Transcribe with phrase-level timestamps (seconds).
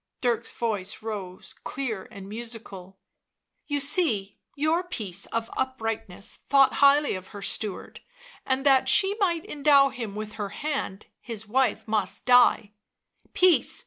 [0.19, 2.97] Dirk's voice rose clear and musical."
[3.67, 7.99] You see your piece of uprightness thought highly of her steward,
[8.43, 12.71] and that she might endow him with her hand his wife must die"
[13.35, 13.79] "Peace!